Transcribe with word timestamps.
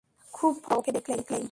খুব 0.33 0.53
ভয় 0.57 0.71
লাগত 0.71 0.77
ওকে 0.77 0.91
দেখলেই। 0.91 1.21